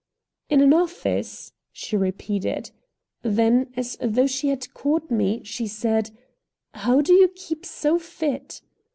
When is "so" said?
7.67-7.99